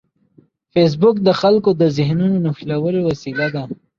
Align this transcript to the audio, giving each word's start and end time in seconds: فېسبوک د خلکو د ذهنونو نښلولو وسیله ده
فېسبوک 0.73 1.15
د 1.23 1.29
خلکو 1.41 1.69
د 1.81 1.83
ذهنونو 1.97 2.37
نښلولو 2.45 2.99
وسیله 3.09 3.47
ده 3.55 3.63